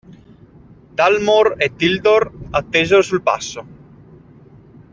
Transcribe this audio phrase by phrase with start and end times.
[0.97, 3.65] Dalmor e Tildor attesero sul passo.